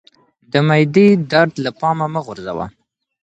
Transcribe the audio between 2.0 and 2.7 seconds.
مه غورځوه